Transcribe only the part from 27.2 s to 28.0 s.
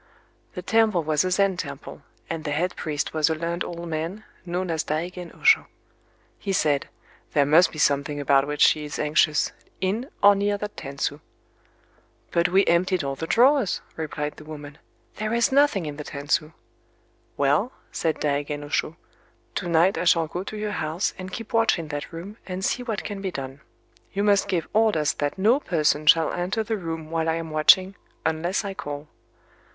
I am watching,